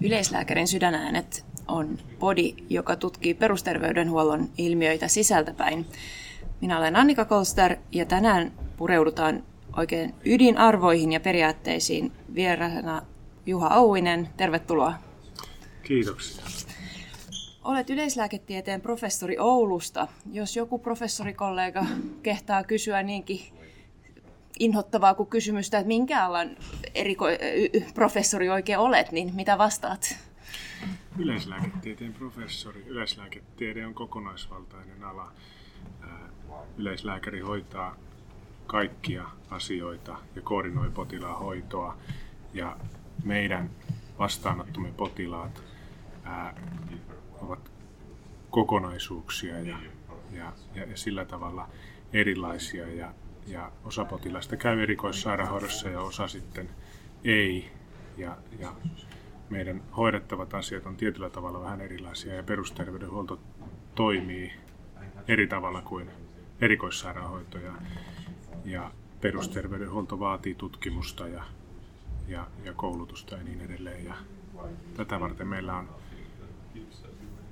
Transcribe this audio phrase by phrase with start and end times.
[0.00, 5.86] Yleislääkärin sydänäänet on podi, joka tutkii perusterveydenhuollon ilmiöitä sisältäpäin.
[6.60, 9.42] Minä olen Annika Kolster ja tänään pureudutaan
[9.76, 13.02] oikein ydinarvoihin ja periaatteisiin vieraana
[13.46, 14.28] Juha Ouinen.
[14.36, 14.94] Tervetuloa.
[15.82, 16.44] Kiitoksia.
[17.64, 20.08] Olet yleislääketieteen professori Oulusta.
[20.32, 21.86] Jos joku professorikollega
[22.22, 23.40] kehtaa kysyä niinkin
[24.58, 26.56] inhottavaa kuin kysymystä, että minkä alan
[26.94, 30.18] eriko- professori oikein olet, niin mitä vastaat?
[31.18, 32.84] Yleislääketieteen professori.
[32.86, 35.32] Yleislääketiede on kokonaisvaltainen ala.
[36.76, 37.96] Yleislääkäri hoitaa
[38.66, 41.96] kaikkia asioita ja koordinoi potilaan hoitoa.
[42.54, 42.76] Ja
[43.24, 43.70] meidän
[44.18, 45.62] vastaanottomme potilaat
[46.24, 46.54] ää,
[47.42, 47.70] ovat
[48.50, 49.78] kokonaisuuksia ja,
[50.32, 51.68] ja, ja, ja sillä tavalla
[52.12, 52.88] erilaisia.
[52.88, 53.12] Ja,
[53.48, 56.70] ja osa potilaista käy erikoissairaanhoidossa ja osa sitten
[57.24, 57.70] ei.
[58.16, 58.72] Ja, ja
[59.50, 63.40] meidän hoidettavat asiat on tietyllä tavalla vähän erilaisia ja perusterveydenhuolto
[63.94, 64.52] toimii
[65.28, 66.10] eri tavalla kuin
[66.60, 67.72] erikoissairaanhoito ja,
[68.64, 71.44] ja perusterveydenhuolto vaatii tutkimusta ja,
[72.28, 74.04] ja, ja koulutusta ja niin edelleen.
[74.04, 74.14] Ja
[74.96, 75.88] tätä varten meillä on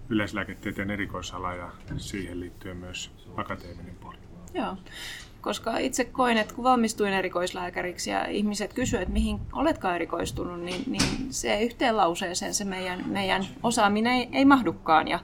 [0.08, 4.16] yleislääketieteen erikoisala ja siihen liittyen myös akateeminen puoli.
[4.56, 4.76] Joo,
[5.40, 10.82] koska itse koin, että kun valmistuin erikoislääkäriksi ja ihmiset kysyivät, että mihin oletkaan erikoistunut, niin,
[10.86, 15.08] niin se yhteen lauseeseen se meidän, meidän osaaminen ei, ei mahdukaan.
[15.08, 15.20] Ja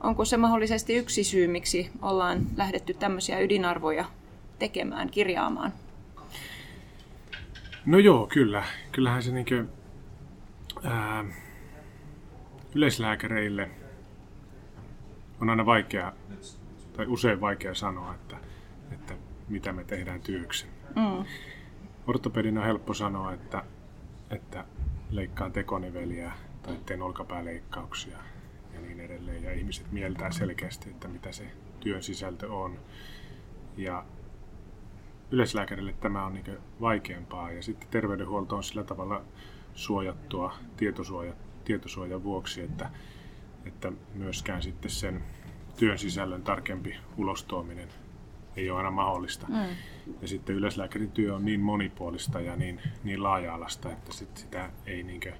[0.00, 4.04] onko se mahdollisesti yksi syy, miksi ollaan lähdetty tämmöisiä ydinarvoja
[4.58, 5.72] tekemään, kirjaamaan?
[7.86, 8.64] No joo, kyllä.
[8.92, 9.64] Kyllähän se niinkö,
[10.84, 11.24] ää,
[12.74, 13.70] yleislääkäreille
[15.40, 16.12] on aina vaikea,
[16.96, 18.36] tai usein vaikea sanoa, että,
[18.92, 19.14] että
[19.48, 20.66] mitä me tehdään työksi.
[20.96, 21.24] Mm.
[22.06, 23.64] Ortopedin on helppo sanoa, että,
[24.30, 24.64] että
[25.10, 28.18] leikkaan tekoniveliä tai teen olkapääleikkauksia
[28.74, 29.42] ja niin edelleen.
[29.42, 32.78] Ja ihmiset mieltää selkeästi, että mitä se työn sisältö on.
[33.76, 34.04] Ja
[35.30, 39.22] yleislääkärille tämä on niin vaikeampaa ja sitten terveydenhuolto on sillä tavalla
[39.74, 41.32] suojattua tietosuoja,
[41.64, 42.90] tietosuojan vuoksi, että,
[43.64, 45.24] että myöskään sitten sen
[45.76, 47.88] työn sisällön tarkempi ulostuominen
[48.56, 49.46] ei ole aina mahdollista.
[49.48, 49.76] Mm.
[50.22, 55.02] Ja sitten yleislääkärin työ on niin monipuolista ja niin, niin laaja-alasta, että sit sitä ei
[55.02, 55.32] niinkö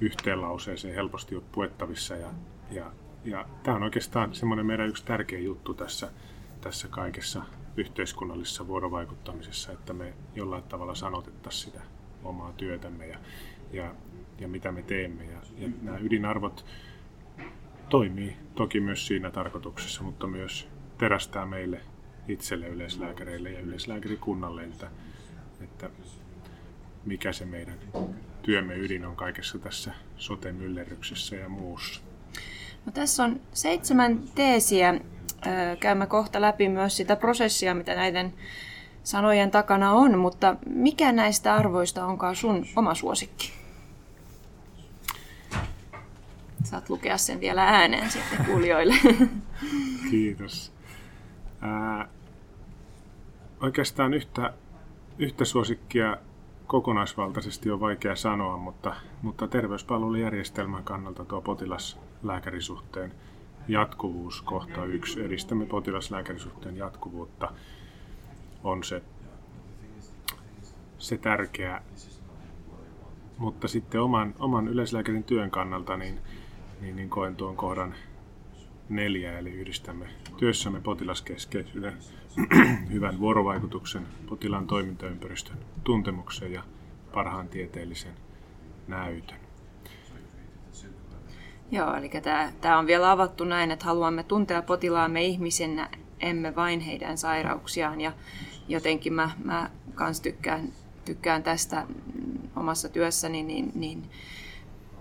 [0.00, 2.16] yhteen lauseeseen helposti ole puettavissa.
[2.16, 2.28] Ja,
[2.70, 2.92] ja,
[3.24, 6.10] ja tämä on oikeastaan semmoinen meidän yksi tärkeä juttu tässä,
[6.60, 7.42] tässä kaikessa
[7.76, 11.84] yhteiskunnallisessa vuorovaikuttamisessa, että me jollain tavalla sanotettaisiin sitä
[12.24, 13.18] omaa työtämme ja,
[13.72, 13.94] ja,
[14.38, 15.24] ja mitä me teemme.
[15.24, 16.64] Ja, ja nämä ydinarvot
[17.88, 20.68] toimii toki myös siinä tarkoituksessa, mutta myös
[20.98, 21.80] terästää meille
[22.28, 24.90] itselle yleislääkäreille ja yleislääkärikunnalle, että,
[25.60, 25.90] että
[27.04, 27.78] mikä se meidän
[28.42, 32.00] työmme ydin on kaikessa tässä sote-myllerryksessä ja muussa.
[32.86, 35.00] No, tässä on seitsemän teesiä.
[35.80, 38.34] Käymme kohta läpi myös sitä prosessia, mitä näiden
[39.02, 43.52] sanojen takana on, mutta mikä näistä arvoista onkaan sun oma suosikki?
[46.64, 48.94] Saat lukea sen vielä ääneen sitten kuulijoille.
[50.10, 50.72] Kiitos.
[51.60, 52.08] Ää,
[53.64, 54.54] oikeastaan yhtä,
[55.18, 56.16] yhtä suosikkia
[56.66, 63.14] kokonaisvaltaisesti on vaikea sanoa, mutta, mutta terveyspalvelujärjestelmän kannalta tuo potilaslääkärisuhteen
[63.68, 65.24] jatkuvuus kohta yksi.
[65.24, 67.52] Edistämme potilaslääkärisuhteen jatkuvuutta
[68.64, 69.02] on se,
[70.98, 71.82] se tärkeä.
[73.38, 76.20] Mutta sitten oman, oman yleislääkärin työn kannalta niin,
[76.80, 77.94] niin, niin koen tuon kohdan
[78.88, 80.06] neljä, eli yhdistämme
[80.36, 81.92] työssämme potilaskeskeisyyden,
[82.92, 86.62] hyvän vuorovaikutuksen, potilaan toimintaympäristön tuntemuksen ja
[87.14, 88.12] parhaan tieteellisen
[88.88, 89.38] näytön.
[91.70, 92.10] Joo, eli
[92.60, 95.90] tämä on vielä avattu näin, että haluamme tuntea potilaamme ihmisenä,
[96.20, 98.00] emme vain heidän sairauksiaan.
[98.00, 98.12] Ja
[98.68, 100.72] jotenkin mä, mä kans tykkään,
[101.04, 101.86] tykkään tästä
[102.56, 104.10] omassa työssäni, niin, niin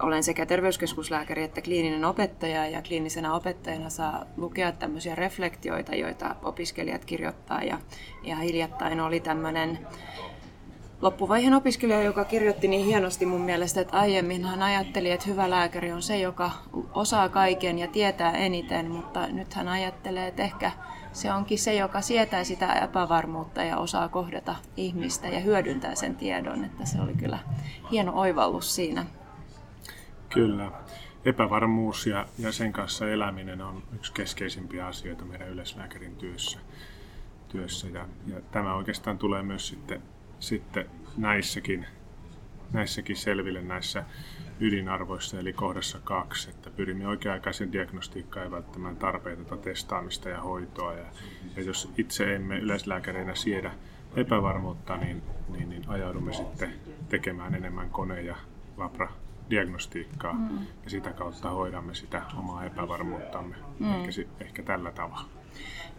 [0.01, 7.05] olen sekä terveyskeskuslääkäri että kliininen opettaja ja kliinisenä opettajana saa lukea tämmöisiä reflektioita, joita opiskelijat
[7.05, 7.77] kirjoittaa ja,
[8.23, 9.79] ja hiljattain oli tämmöinen
[11.01, 15.91] loppuvaiheen opiskelija, joka kirjoitti niin hienosti mun mielestä, että aiemmin hän ajatteli, että hyvä lääkäri
[15.91, 16.51] on se, joka
[16.93, 20.71] osaa kaiken ja tietää eniten, mutta nyt hän ajattelee, että ehkä
[21.11, 26.65] se onkin se, joka sietää sitä epävarmuutta ja osaa kohdata ihmistä ja hyödyntää sen tiedon,
[26.65, 27.39] että se oli kyllä
[27.91, 29.05] hieno oivallus siinä.
[30.33, 30.71] Kyllä.
[31.25, 36.59] Epävarmuus ja, ja sen kanssa eläminen on yksi keskeisimpiä asioita meidän yleislääkärin työssä.
[37.47, 37.87] työssä.
[37.87, 40.01] Ja, ja tämä oikeastaan tulee myös sitten,
[40.39, 40.85] sitten
[41.17, 41.85] näissäkin
[42.73, 44.03] näissäkin selville näissä
[44.59, 50.93] ydinarvoissa, eli kohdassa kaksi, että pyrimme oikea-aikaisen diagnostiikkaan ja välttämään tarpeetonta testaamista ja hoitoa.
[50.93, 51.05] Ja,
[51.55, 53.71] ja jos itse emme yleislääkäreinä siedä
[54.15, 56.73] epävarmuutta, niin, niin, niin ajaudumme sitten
[57.09, 58.35] tekemään enemmän kone- ja
[59.43, 60.57] labra-diagnostiikkaa mm.
[60.83, 63.93] ja sitä kautta hoidamme sitä omaa epävarmuuttamme mm.
[63.93, 65.29] ehkä, ehkä tällä tavalla.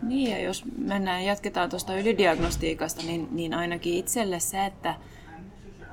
[0.02, 4.94] Niin ja jos mennään jatketaan tuosta ylidiagnostiikasta, niin, niin ainakin itselle se, että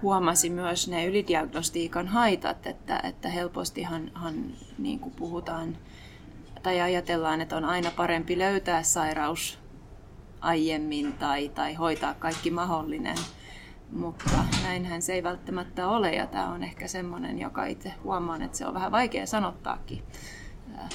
[0.01, 4.35] huomasi myös ne ylidiagnostiikan haitat, että, että helpostihan han,
[4.77, 5.77] niin kuin puhutaan
[6.63, 9.59] tai ajatellaan, että on aina parempi löytää sairaus
[10.41, 13.17] aiemmin tai, tai hoitaa kaikki mahdollinen.
[13.91, 18.57] Mutta näinhän se ei välttämättä ole ja tämä on ehkä semmoinen, joka itse huomaan, että
[18.57, 20.03] se on vähän vaikea sanottaakin
[20.77, 20.89] äh,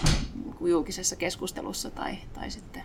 [0.60, 2.82] julkisessa keskustelussa tai, tai sitten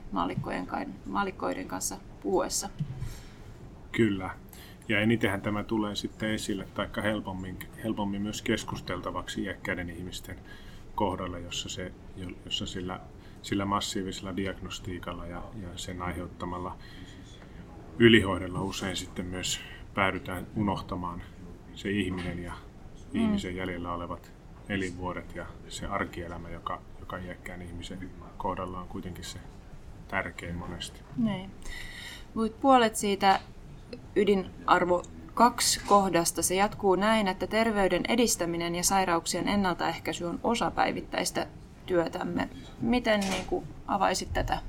[1.06, 2.70] maallikkoiden kanssa puhuessa.
[3.92, 4.30] Kyllä.
[4.88, 10.40] Ja enitenhän tämä tulee sitten esille, tai helpommin, helpommin myös keskusteltavaksi iäkkäiden ihmisten
[10.96, 11.92] kohdalla, jossa, se,
[12.46, 13.00] jossa sillä,
[13.42, 16.78] sillä massiivisella diagnostiikalla ja, ja sen aiheuttamalla
[18.00, 19.60] ylihoidolla usein sitten myös
[19.94, 21.22] päädytään unohtamaan
[21.76, 22.54] se ihminen ja
[23.14, 23.22] mm.
[23.22, 24.32] ihmisen jäljellä olevat
[24.70, 29.40] elinvuodet ja se arkielämä, joka, joka iäkkään ihmisen kohdalla on kuitenkin se
[30.08, 31.02] tärkein monesti.
[31.18, 31.52] Niin.
[32.62, 33.40] Puolet siitä
[34.16, 35.04] ydinarvo
[35.34, 36.44] kaksi kohdasta.
[36.44, 41.48] Se jatkuu näin, että terveyden edistäminen ja sairauksien ennaltaehkäisy on osa päivittäistä
[41.86, 42.50] työtämme.
[42.82, 44.60] Miten niin kuin, avaisit tätä?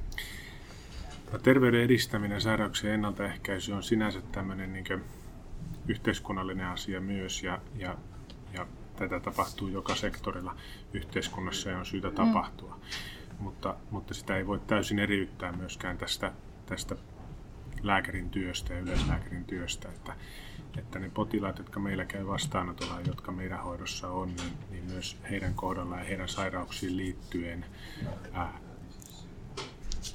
[1.38, 5.04] Terveyden edistäminen ja sairauksien ennaltaehkäisy on sinänsä tämmöinen niin
[5.88, 7.96] yhteiskunnallinen asia myös ja, ja,
[8.52, 10.56] ja tätä tapahtuu joka sektorilla
[10.92, 12.14] yhteiskunnassa ja on syytä mm.
[12.14, 12.74] tapahtua.
[12.74, 13.42] Mm.
[13.42, 16.32] Mutta, mutta sitä ei voi täysin eriyttää myöskään tästä,
[16.66, 16.96] tästä
[17.82, 20.16] lääkärin työstä ja yleislääkärin työstä, että,
[20.78, 25.16] että ne potilaat, jotka meillä käy vastaanotolla ja jotka meidän hoidossa on, niin, niin myös
[25.30, 27.64] heidän kohdallaan ja heidän sairauksiin liittyen
[28.32, 28.60] ää,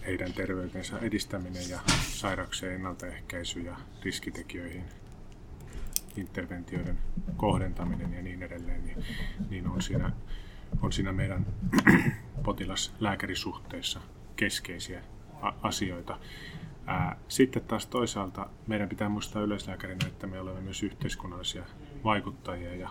[0.06, 4.84] heidän terveytensä edistäminen ja sairauksien ennaltaehkäisy ja riskitekijöihin
[6.18, 6.98] interventioiden
[7.38, 9.04] kohdentaminen ja niin edelleen, niin,
[9.50, 10.12] niin on, siinä,
[10.82, 11.46] on siinä meidän
[12.44, 14.02] potilas-lääkärisuhteissa
[14.36, 15.02] keskeisiä
[15.62, 16.20] asioita.
[17.28, 21.64] Sitten taas toisaalta meidän pitää muistaa yleislääkärinä, että me olemme myös yhteiskunnallisia
[22.04, 22.90] vaikuttajia ja,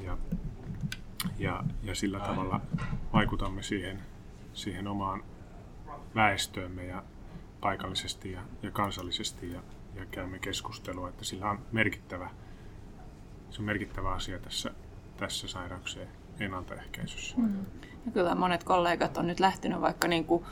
[0.00, 0.18] ja,
[1.38, 2.60] ja, ja sillä tavalla
[3.12, 4.02] vaikutamme siihen,
[4.54, 5.22] siihen omaan
[6.16, 7.02] väestöömme ja
[7.60, 9.60] paikallisesti ja, ja kansallisesti ja,
[9.94, 12.30] ja käymme keskustelua, että sillä on merkittävä,
[13.50, 14.70] se on merkittävä asia tässä,
[15.16, 16.08] tässä sairauksien
[16.40, 17.36] ennaltaehkäisyssä.
[17.36, 17.64] Mm.
[18.06, 20.44] Ja kyllä monet kollegat on nyt lähtenyt vaikka niin kuin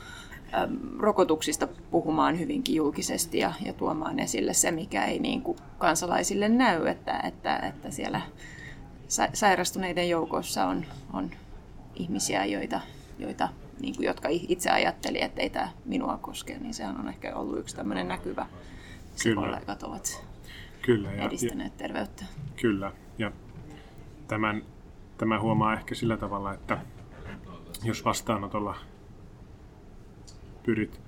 [0.99, 6.87] rokotuksista puhumaan hyvinkin julkisesti ja, ja tuomaan esille se, mikä ei niin kuin kansalaisille näy,
[6.87, 8.21] että, että, että siellä
[9.33, 11.31] sairastuneiden joukossa on, on
[11.95, 12.81] ihmisiä, joita,
[13.19, 13.49] joita,
[13.79, 17.59] niin kuin, jotka itse ajatteli, että ei tämä minua koske, niin sehän on ehkä ollut
[17.59, 18.45] yksi tämmöinen näkyvä,
[19.11, 20.25] missä kollegat ovat
[20.81, 22.25] kyllä, ja, edistäneet ja, terveyttä.
[22.61, 23.31] Kyllä, ja
[24.27, 24.63] tämän,
[25.17, 26.77] tämä huomaa ehkä sillä tavalla, että
[27.83, 28.75] jos vastaanotolla
[30.63, 31.01] pyrit,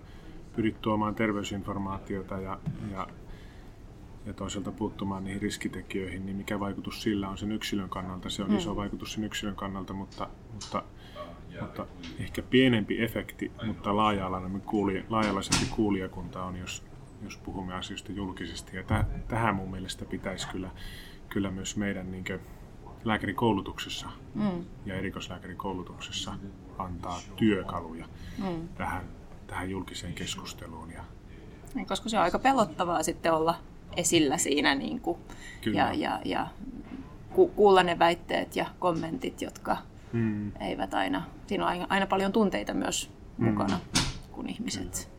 [0.56, 2.60] pyrit tuomaan terveysinformaatiota ja,
[2.92, 3.08] ja,
[4.26, 8.30] ja toisaalta puuttumaan niihin riskitekijöihin, niin mikä vaikutus sillä on sen yksilön kannalta?
[8.30, 8.58] Se on mm.
[8.58, 10.84] iso vaikutus sen yksilön kannalta, mutta, mutta,
[11.62, 11.86] mutta
[12.20, 16.84] ehkä pienempi efekti, mutta laaja-alainen kuulija, laaja-alaisempi kuulijakunta on, jos,
[17.24, 18.78] jos puhumme asioista julkisesti.
[18.78, 20.70] Ja täh, tähän mun mielestä pitäisi kyllä,
[21.30, 22.26] kyllä myös meidän niin
[23.04, 24.66] lääkärikoulutuksessa mm.
[24.86, 26.34] ja erikoislääkärikoulutuksessa
[26.78, 28.06] antaa työkaluja
[28.38, 28.68] mm.
[28.68, 30.92] tähän tähän julkiseen keskusteluun.
[30.92, 31.04] Ja...
[31.88, 33.56] Koska se on aika pelottavaa sitten olla
[33.98, 35.18] esillä siinä niin kuin,
[35.74, 36.48] ja, ja, ja
[37.34, 39.78] ku, kuulla ne väitteet ja kommentit, jotka
[40.14, 40.52] mm.
[40.60, 43.46] eivät aina, siinä on aina, paljon tunteita myös mm.
[43.46, 43.80] mukana,
[44.32, 45.10] kun ihmiset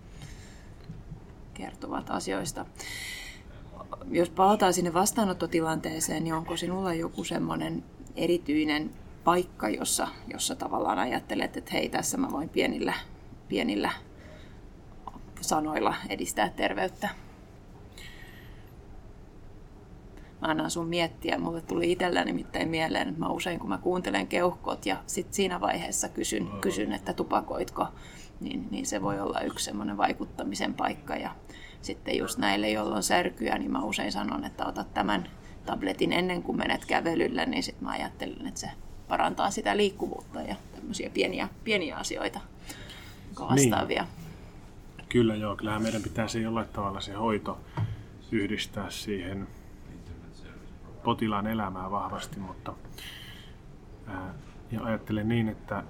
[1.54, 2.66] kertovat asioista.
[4.11, 7.85] Jos palataan sinne vastaanottotilanteeseen, niin onko sinulla joku semmoinen
[8.16, 8.90] erityinen
[9.25, 12.95] paikka, jossa, jossa tavallaan ajattelet, että hei, tässä mä voin pienillä,
[13.49, 13.90] pienillä
[15.40, 17.09] sanoilla edistää terveyttä.
[20.40, 21.38] Mä annan sun miettiä.
[21.38, 25.61] Mulle tuli itsellä nimittäin mieleen, että mä usein kun mä kuuntelen keuhkot ja sit siinä
[25.61, 27.87] vaiheessa kysyn, kysyn että tupakoitko,
[28.40, 31.16] niin, niin se voi olla yksi semmoinen vaikuttamisen paikka.
[31.16, 31.30] Ja
[31.83, 35.28] sitten just näille, joilla on särkyä, niin mä usein sanon, että otat tämän
[35.66, 38.71] tabletin ennen kuin menet kävelylle, niin sitten mä ajattelen, että se
[39.09, 42.40] parantaa sitä liikkuvuutta ja tämmöisiä pieniä, pieniä asioita
[43.40, 44.02] vastaavia.
[44.02, 45.07] Niin.
[45.09, 47.59] Kyllä joo, kyllähän meidän pitää se jollain tavalla se hoito
[48.33, 49.49] yhdistää siihen
[51.08, 52.74] potilaan elämää vahvasti, mutta
[54.06, 54.34] ää,
[54.70, 55.84] ja ajattelen niin, että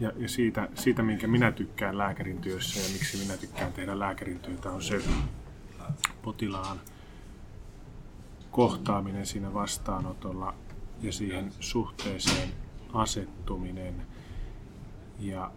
[0.00, 4.38] ja, ja siitä, siitä, minkä minä tykkään lääkärin työssä ja miksi minä tykkään tehdä lääkärin
[4.38, 5.02] työtä, on se
[6.22, 6.80] potilaan
[8.50, 10.54] kohtaaminen siinä vastaanotolla
[11.02, 12.48] ja siihen suhteeseen
[12.92, 14.06] asettuminen.
[15.18, 15.50] Ja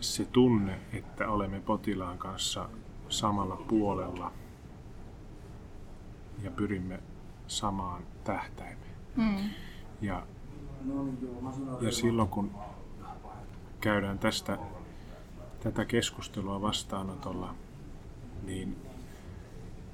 [0.00, 2.68] se tunne, että olemme potilaan kanssa
[3.08, 4.32] samalla puolella
[6.42, 7.00] ja pyrimme
[7.48, 8.96] samaan tähtäimeen.
[9.16, 9.50] Mm.
[10.00, 10.26] Ja,
[11.80, 12.50] ja silloin kun
[13.80, 14.58] käydään tästä
[15.60, 17.54] tätä keskustelua vastaanotolla,
[18.46, 18.76] niin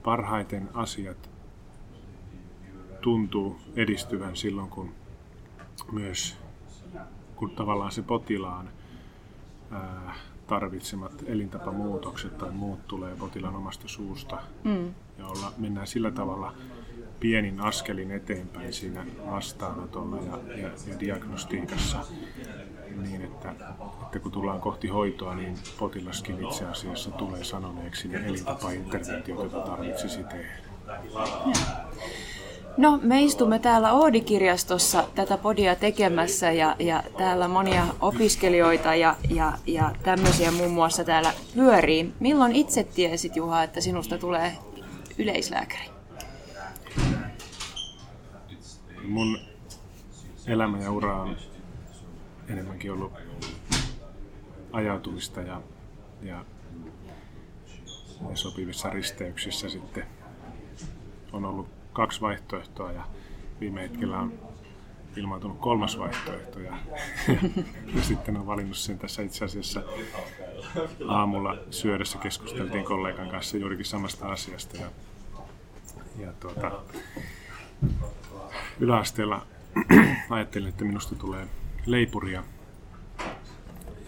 [0.03, 1.31] parhaiten asiat
[3.01, 4.93] tuntuu edistyvän silloin, kun
[5.93, 6.37] myös
[7.37, 8.69] kun tavallaan se potilaan
[9.71, 10.15] ää,
[10.47, 14.43] tarvitsemat elintapamuutokset tai muut tulee potilaan omasta suusta.
[14.65, 14.95] Mm.
[15.19, 16.55] Ja olla, mennään sillä tavalla
[17.25, 21.99] pienin askelin eteenpäin siinä vastaanotolla ja, ja, ja diagnostiikassa
[23.03, 23.51] niin, että,
[24.03, 30.25] että kun tullaan kohti hoitoa, niin potilaskin itse asiassa tulee sanoneeksi ne elintapainterventiot, joita tarvitsisi
[30.25, 30.53] tehdä.
[32.77, 39.53] No, me istumme täällä Oodi-kirjastossa tätä podia tekemässä ja, ja täällä monia opiskelijoita ja, ja,
[39.67, 42.13] ja tämmöisiä muun muassa täällä pyörii.
[42.21, 44.53] Milloin itse tiesit, Juha, että sinusta tulee
[45.19, 45.94] yleislääkäri?
[49.09, 49.39] Mun
[50.47, 51.37] elämä ja ura on
[52.49, 53.13] enemmänkin ollut
[54.73, 55.63] ajautumista ja,
[56.23, 56.45] ja,
[58.31, 60.07] ja sopivissa risteyksissä sitten
[61.33, 63.05] on ollut kaksi vaihtoehtoa ja
[63.61, 64.33] viime hetkellä on
[65.17, 66.77] ilmaantunut kolmas vaihtoehto ja,
[67.29, 67.35] ja,
[67.95, 68.99] ja sitten on valinnut sen.
[68.99, 69.83] Tässä itse asiassa
[71.09, 74.87] aamulla syödessä keskusteltiin kollegan kanssa juurikin samasta asiasta ja,
[76.19, 76.83] ja tuota,
[78.81, 79.47] yläasteella.
[80.31, 81.49] Ajattelin, että minusta tulee
[81.87, 82.45] leipuria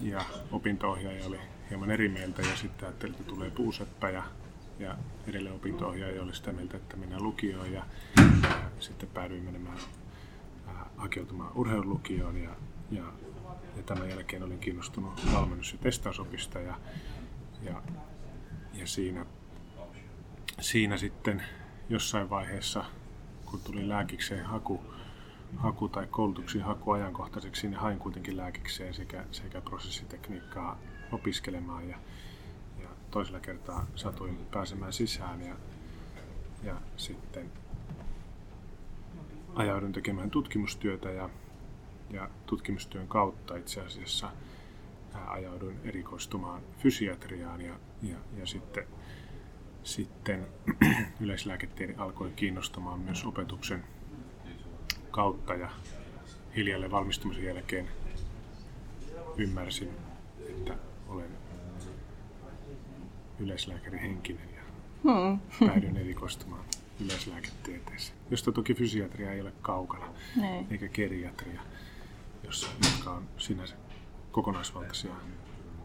[0.00, 1.38] ja opintoohjaaja oli
[1.70, 4.22] hieman eri mieltä ja sitten ajattelin, että tulee puuseppä ja
[4.78, 4.96] ja
[5.26, 7.82] edelleen opinto-ohjaaja oli sitä mieltä, että mennään lukioon ja,
[8.16, 9.78] ja sitten päädyin menemään
[10.68, 12.50] äh, hakeutumaan urheilulukioon ja,
[12.90, 13.04] ja,
[13.76, 16.80] ja tämän jälkeen olin kiinnostunut valmennus- ja testausopista ja,
[17.62, 17.82] ja,
[18.74, 19.26] ja siinä,
[20.60, 21.42] siinä sitten
[21.88, 22.84] jossain vaiheessa,
[23.56, 24.80] kun tuli lääkikseen haku,
[25.56, 30.78] haku tai koulutuksen haku ajankohtaiseksi, niin hain kuitenkin lääkikseen sekä, sekä prosessitekniikkaa
[31.12, 31.98] opiskelemaan ja,
[33.10, 35.56] toisella kertaa satuin pääsemään sisään ja,
[36.62, 37.52] ja sitten
[39.54, 41.30] ajaudun tekemään tutkimustyötä ja,
[42.10, 44.32] ja tutkimustyön kautta itse asiassa
[45.26, 48.86] ajauduin erikoistumaan fysiatriaan ja, ja, ja sitten,
[49.86, 50.46] sitten
[51.20, 53.84] yleislääketiede alkoi kiinnostamaan myös opetuksen
[55.10, 55.70] kautta ja
[56.56, 57.88] hiljalleen valmistumisen jälkeen
[59.36, 59.90] ymmärsin,
[60.48, 60.74] että
[61.08, 61.30] olen
[63.38, 64.62] yleislääkäri henkinen ja
[65.02, 65.40] hmm.
[65.68, 66.64] päädyin erikoistumaan
[67.04, 70.50] yleislääketieteeseen, josta toki fysiatria ei ole kaukana, ne.
[70.50, 70.66] Niin.
[70.70, 71.60] eikä geriatria,
[72.44, 73.76] jossa, jotka on sinänsä
[74.32, 75.12] kokonaisvaltaisia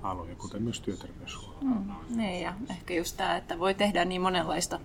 [0.03, 1.57] aloja, kuten myös työterveyshuolto.
[1.61, 4.79] Mm, niin, ja ehkä just tämä, että voi tehdä niin monenlaista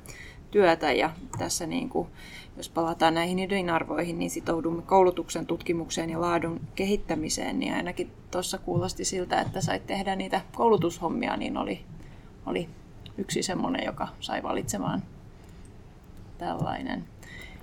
[0.51, 2.09] työtä ja tässä niin kuin,
[2.57, 9.05] jos palataan näihin ydinarvoihin, niin sitoudumme koulutuksen, tutkimukseen ja laadun kehittämiseen, niin ainakin tuossa kuulosti
[9.05, 11.85] siltä, että sait tehdä niitä koulutushommia, niin oli
[12.47, 12.69] oli
[13.19, 15.03] yksi semmoinen, joka sai valitsemaan
[16.39, 17.05] tällainen.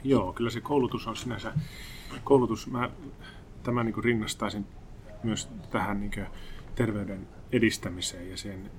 [0.03, 1.53] Joo, kyllä se koulutus on sinänsä,
[2.23, 2.89] koulutus, mä
[3.63, 4.65] tämän niin rinnastaisin
[5.23, 6.25] myös tähän niin
[6.75, 8.71] terveyden edistämiseen ja sen,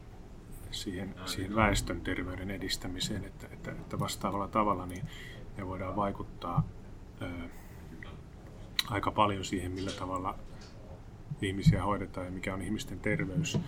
[0.70, 5.04] siihen, siihen väestön terveyden edistämiseen, että, että, että vastaavalla tavalla niin
[5.56, 6.68] me voidaan vaikuttaa
[7.22, 7.28] ö,
[8.86, 10.38] aika paljon siihen, millä tavalla
[11.42, 13.58] ihmisiä hoidetaan ja mikä on ihmisten terveys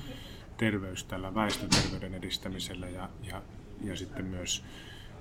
[0.57, 3.43] terveys tällä väestöterveyden edistämisellä ja, ja,
[3.85, 4.65] ja sitten myös,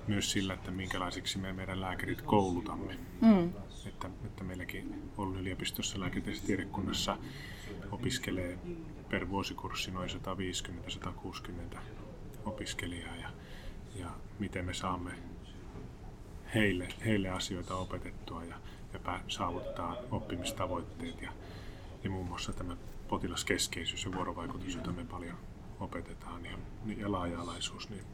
[0.06, 2.96] myös sillä, että minkälaisiksi me meidän lääkärit koulutamme.
[3.20, 3.50] Mm.
[3.86, 7.18] Että, että meilläkin Oulun yliopistossa lääketieteellisessä tiedekunnassa
[7.90, 8.58] opiskelee
[9.10, 10.10] per vuosikurssi noin
[11.74, 11.78] 150-160
[12.44, 13.28] opiskelijaa ja,
[13.94, 15.10] ja miten me saamme
[16.54, 18.56] heille, heille asioita opetettua ja,
[18.92, 21.32] ja saavuttaa oppimistavoitteet ja,
[22.04, 22.76] ja muun muassa tämä
[23.08, 25.36] potilaskeskeisyys ja vuorovaikutus, jota me paljon
[25.80, 26.58] opetetaan ja,
[26.96, 28.04] ja laaja-alaisuus, niin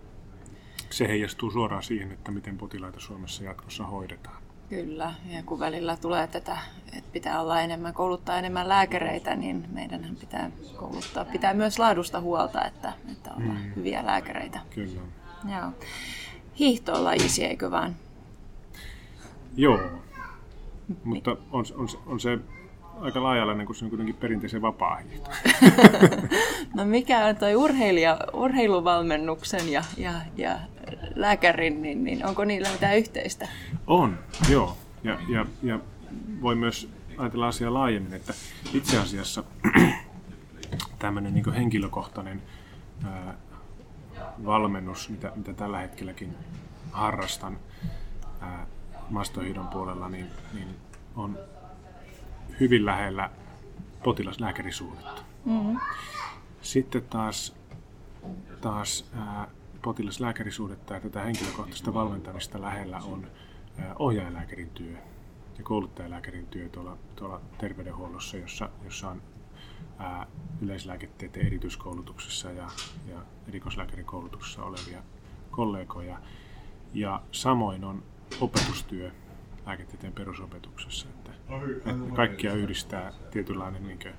[0.90, 4.42] se heijastuu suoraan siihen, että miten potilaita Suomessa jatkossa hoidetaan.
[4.72, 6.58] Kyllä, ja kun välillä tulee tätä,
[6.96, 12.64] että pitää olla enemmän, kouluttaa enemmän lääkäreitä, niin meidän pitää kouluttaa, pitää myös laadusta huolta,
[12.64, 13.74] että, että olla mm.
[13.76, 14.60] hyviä lääkäreitä.
[14.74, 15.00] Kyllä.
[15.52, 15.72] Joo.
[16.58, 17.96] Hiihto on lajisi, eikö vaan?
[19.56, 19.80] Joo,
[21.04, 22.38] mutta on, on, on se
[23.00, 25.00] aika laajalainen, kun se on kuitenkin perinteisen vapaa
[26.76, 30.58] No mikä on tuo urheilija, urheiluvalmennuksen ja, ja, ja
[31.14, 33.48] lääkärin, niin, niin onko niillä mitään yhteistä?
[33.86, 34.18] On,
[34.48, 34.76] joo.
[35.04, 35.78] Ja, ja, ja
[36.42, 38.34] voi myös ajatella asiaa laajemmin, että
[38.74, 39.44] itse asiassa
[40.98, 42.42] tämmöinen niin henkilökohtainen
[43.04, 43.34] ää,
[44.44, 46.34] valmennus, mitä, mitä tällä hetkelläkin
[46.92, 47.58] harrastan
[48.40, 48.66] ää,
[49.10, 50.68] mastohiidon puolella, niin, niin
[51.16, 51.38] on
[52.60, 53.30] hyvin lähellä
[54.04, 55.22] potilaslääkärisuhdetta.
[55.44, 55.80] Mm-hmm.
[56.62, 57.56] Sitten taas,
[58.60, 59.48] taas ää,
[59.82, 63.26] potilaslääkärisuhdetta ja tätä henkilökohtaista valmentamista lähellä on
[63.78, 64.96] ää, ohjaajalääkärin työ
[65.58, 69.22] ja kouluttajalääkärin työ tuolla, tuolla terveydenhuollossa, jossa, jossa on
[69.98, 70.26] ää,
[70.60, 72.68] yleislääketieteen erityiskoulutuksessa ja,
[73.08, 75.02] ja erikoislääkärin koulutuksessa olevia
[75.50, 76.18] kollegoja.
[76.94, 78.02] Ja samoin on
[78.40, 79.10] opetustyö
[79.66, 81.08] lääketieteen perusopetuksessa.
[81.08, 81.32] Että,
[81.76, 84.14] että kaikkia yhdistää tietynlainen niin kuin,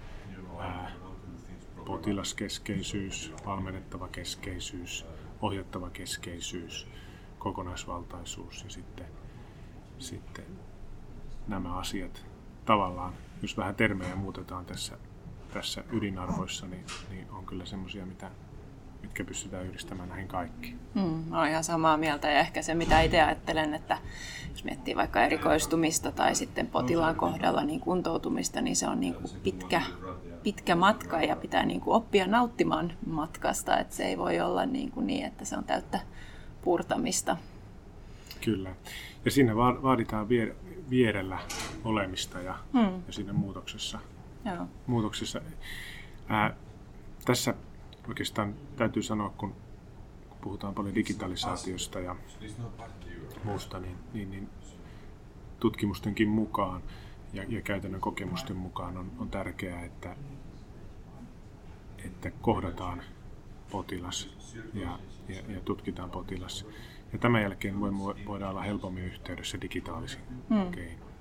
[0.59, 0.91] ää,
[1.85, 5.05] potilaskeskeisyys, valmennettava keskeisyys,
[5.43, 6.87] ohjattava keskeisyys,
[7.39, 9.05] kokonaisvaltaisuus ja sitten,
[9.99, 10.45] sitten
[11.47, 12.25] nämä asiat
[12.65, 14.97] tavallaan, jos vähän termejä muutetaan tässä,
[15.53, 18.31] tässä ydinarvoissa, niin, niin on kyllä semmoisia, mitä,
[19.01, 20.79] mitkä pystytään yhdistämään näihin kaikkiin.
[20.93, 23.97] Mm, olen ihan samaa mieltä ja ehkä se mitä itse ajattelen, että
[24.49, 29.31] jos miettii vaikka erikoistumista tai sitten potilaan kohdalla niin kuntoutumista, niin se on niin kuin
[29.43, 29.81] pitkä,
[30.43, 34.91] pitkä matka ja pitää niin kuin oppia nauttimaan matkasta, että se ei voi olla niin,
[34.91, 35.99] kuin niin että se on täyttä
[36.61, 37.37] purtamista.
[38.41, 38.75] Kyllä.
[39.25, 40.27] Ja siinä vaaditaan
[40.89, 41.39] vierellä
[41.83, 43.03] olemista ja, hmm.
[43.07, 43.99] ja siinä muutoksessa.
[44.45, 44.67] Joo.
[44.87, 45.41] muutoksessa.
[46.27, 46.55] Ää,
[47.25, 47.53] tässä
[48.07, 49.55] oikeastaan täytyy sanoa, kun,
[50.29, 52.15] kun puhutaan paljon digitalisaatiosta ja
[53.43, 54.49] muusta, niin, niin, niin
[55.59, 56.81] tutkimustenkin mukaan
[57.33, 60.15] ja, ja käytännön kokemusten mukaan on, on tärkeää, että,
[62.05, 63.01] että kohdataan
[63.71, 64.29] potilas
[64.73, 66.65] ja, ja, ja tutkitaan potilas.
[67.13, 67.79] Ja tämän jälkeen
[68.25, 70.71] voidaan olla helpommin yhteydessä digitaalisin hmm.
[70.71, 71.13] keinoin.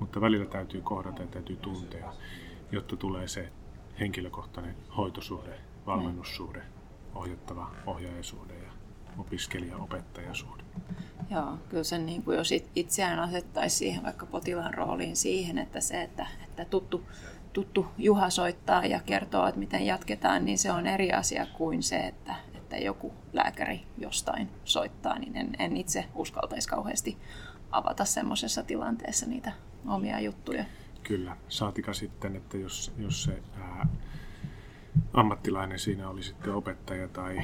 [0.00, 2.12] Mutta välillä täytyy kohdata ja täytyy tuntea,
[2.72, 3.52] jotta tulee se
[4.00, 6.62] henkilökohtainen hoitosuhde valmennussuhde,
[7.14, 8.70] ohjattava ohjaajasuhde ja
[9.18, 10.62] opiskelija-opettajasuhde.
[11.30, 16.02] Joo, kyllä sen niin kuin jos itseään asettaisi siihen vaikka potilaan rooliin siihen, että se,
[16.02, 17.08] että, että tuttu,
[17.52, 21.96] tuttu Juha soittaa ja kertoo, että miten jatketaan, niin se on eri asia kuin se,
[21.98, 27.18] että, että joku lääkäri jostain soittaa, niin en, en itse uskaltaisi kauheasti
[27.70, 29.52] avata semmoisessa tilanteessa niitä
[29.88, 30.64] omia juttuja.
[31.02, 33.86] Kyllä, saatika sitten, että jos, jos se ää,
[35.12, 37.42] ammattilainen siinä oli sitten opettaja tai,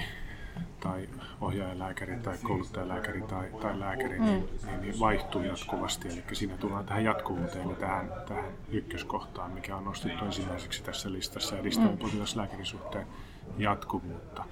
[0.81, 1.09] tai
[1.40, 4.69] ohjaajalääkäri tai kouluttajalääkäri tai, tai lääkäri, niin, mm.
[4.69, 6.09] niin, niin vaihtuu jatkuvasti.
[6.09, 11.59] Eli siinä tullaan tähän jatkuvuuteen ja tähän, tähän ykköskohtaan, mikä on nostettu ensimmäiseksi tässä listassa,
[11.59, 11.99] edistää mm.
[11.99, 13.07] potilaslääkärisuhteen
[13.59, 14.45] jatkuvuutta.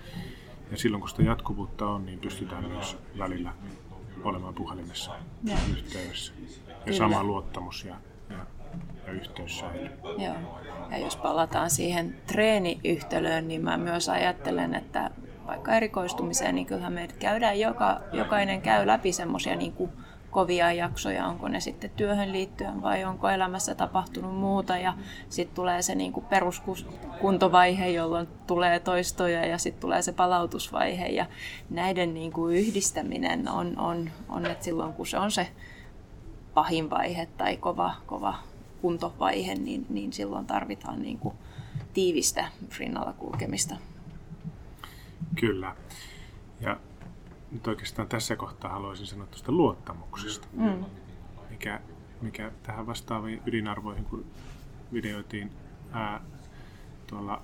[0.70, 3.52] Ja silloin kun sitä jatkuvuutta on, niin pystytään myös välillä
[4.24, 5.10] olemaan puhelimessa
[5.44, 5.56] ja.
[5.70, 6.32] yhteydessä.
[6.68, 6.98] Ja Kyllä.
[6.98, 7.94] sama luottamus ja,
[8.30, 8.46] ja
[9.06, 9.90] ja yhteys säilyy.
[10.18, 10.60] Joo.
[10.90, 15.10] Ja jos palataan siihen treeniyhtälöön, niin mä myös ajattelen, että
[15.46, 19.74] vaikka erikoistumiseen, niin kyllähän me käydään, joka, jokainen käy läpi semmoisia niin
[20.32, 24.94] kovia jaksoja, onko ne sitten työhön liittyen vai onko elämässä tapahtunut muuta ja
[25.28, 31.26] sitten tulee se niin kuin peruskuntovaihe, jolloin tulee toistoja ja sitten tulee se palautusvaihe ja
[31.70, 35.48] näiden niin kuin yhdistäminen on, on, on, että silloin kun se on se
[36.54, 38.34] pahin vaihe tai kova, kova
[38.82, 41.34] kuntovaihe, niin, niin silloin tarvitaan niin kuin
[41.94, 42.44] tiivistä
[42.78, 43.76] rinnalla kulkemista.
[45.40, 45.76] Kyllä.
[46.60, 46.80] Ja
[47.50, 50.84] nyt oikeastaan tässä kohtaa haluaisin sanoa tuosta luottamuksesta, mm.
[51.50, 51.80] mikä,
[52.20, 54.24] mikä tähän vastaaviin ydinarvoihin, kun
[54.92, 55.52] videoitiin
[55.92, 56.20] ää,
[57.06, 57.42] tuolla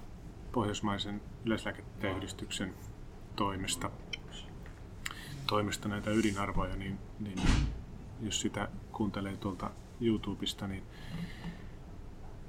[0.53, 2.75] Pohjoismaisen yleislääketieteen
[3.37, 3.91] toimesta,
[5.47, 7.39] toimesta näitä ydinarvoja, niin, niin
[8.21, 9.71] jos sitä kuuntelee tuolta
[10.01, 10.83] YouTubesta, niin,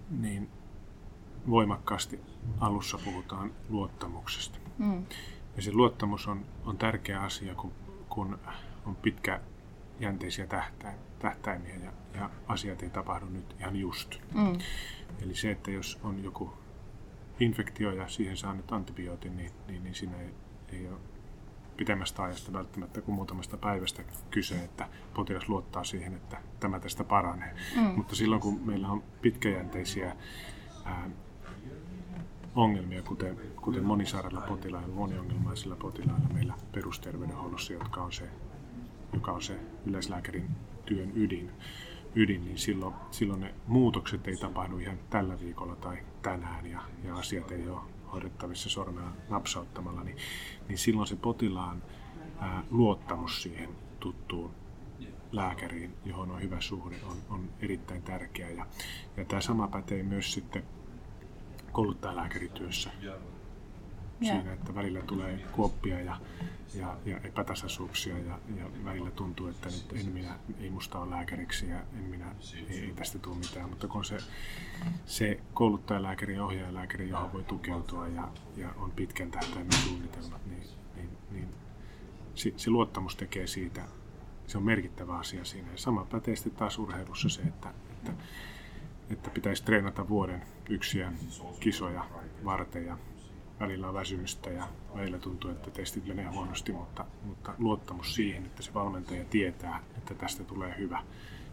[0.09, 0.49] niin
[1.49, 2.19] voimakkaasti
[2.59, 4.58] alussa puhutaan luottamuksesta.
[4.79, 5.05] Mm.
[5.55, 7.71] Ja se luottamus on, on tärkeä asia, kun,
[8.09, 8.39] kun
[8.85, 10.47] on pitkäjänteisiä
[11.19, 14.15] tähtäimiä ja, ja asiat ei tapahdu nyt ihan just.
[14.33, 14.57] Mm.
[15.21, 16.53] Eli se, että jos on joku
[17.39, 20.33] infektio ja siihen saa nyt antibiootin, niin, niin, niin siinä ei,
[20.71, 20.99] ei ole
[21.77, 27.55] pitemmästä ajasta välttämättä kuin muutamasta päivästä kyse, että potilas luottaa siihen, että tämä tästä paranee.
[27.75, 27.81] Mm.
[27.81, 30.15] Mutta silloin kun meillä on pitkäjänteisiä
[30.85, 31.09] ää,
[32.55, 38.29] ongelmia, kuten, kuten monisairailla potilailla, moniongelmaisilla potilailla meillä perusterveydenhuollossa, jotka on se,
[39.13, 40.49] joka on se yleislääkärin
[40.85, 41.51] työn ydin,
[42.15, 47.15] ydin niin silloin, silloin ne muutokset ei tapahdu ihan tällä viikolla tai tänään ja, ja
[47.15, 47.79] asiat ei ole
[48.11, 50.17] hoidettavissa sormella napsauttamalla, niin,
[50.67, 51.83] niin silloin se potilaan
[52.39, 54.51] ää, luottamus siihen tuttuun
[55.31, 58.49] lääkäriin, johon on hyvä suhde, on, on erittäin tärkeä.
[58.49, 58.65] Ja,
[59.17, 60.63] ja tämä sama pätee myös sitten
[61.71, 62.89] kouluttajalääkärityössä.
[64.19, 66.17] Siinä, että välillä tulee kuoppia ja,
[66.73, 71.69] ja, ja epätasaisuuksia ja, ja välillä tuntuu, että nyt en minä, ei musta ole lääkäriksi
[71.69, 72.35] ja en minä,
[72.69, 73.69] ei, ei tästä tule mitään.
[73.69, 74.17] Mutta kun se,
[75.05, 78.27] se kouluttajalääkäri ja ohjaajalääkäri, johon voi tukeutua ja,
[78.57, 81.47] ja on pitkän tähtäimen suunnitelmat, niin, niin, niin
[82.35, 83.81] se, se luottamus tekee siitä
[84.49, 85.71] se on merkittävä asia siinä.
[85.71, 88.11] Ja sama pätee sitten taas urheilussa se, että, että,
[89.09, 91.13] että pitäisi treenata vuoden yksiä
[91.59, 92.05] kisoja
[92.45, 92.97] varten ja
[93.59, 98.63] välillä on väsymystä ja välillä tuntuu, että testit menee huonosti, mutta, mutta luottamus siihen, että
[98.63, 101.03] se valmentaja tietää, että tästä tulee hyvä